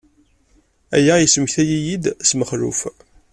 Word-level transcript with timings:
Aya 0.95 1.15
yesmektay-iyi-d 1.19 2.05
s 2.29 2.31
Mexluf. 2.39 2.79